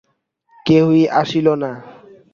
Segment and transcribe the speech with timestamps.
[0.65, 1.71] কেহই আসিল না।